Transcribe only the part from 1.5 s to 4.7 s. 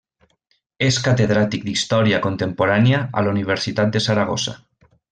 d'Història Contemporània a la Universitat de Saragossa.